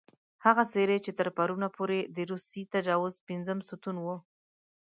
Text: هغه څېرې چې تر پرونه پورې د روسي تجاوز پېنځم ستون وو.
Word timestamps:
هغه 0.45 0.63
څېرې 0.71 0.97
چې 1.05 1.11
تر 1.19 1.27
پرونه 1.37 1.67
پورې 1.77 1.99
د 2.15 2.17
روسي 2.31 2.63
تجاوز 2.73 3.13
پېنځم 3.27 3.59
ستون 3.69 3.95
وو. 4.03 4.17